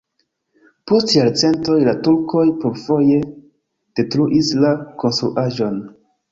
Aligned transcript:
Post 0.91 1.13
jarcentoj 1.15 1.75
la 1.89 1.93
turkoj 2.07 2.47
plurfoje 2.65 3.21
detruis 4.01 4.53
la 4.67 4.75
konstruaĵon. 5.07 5.83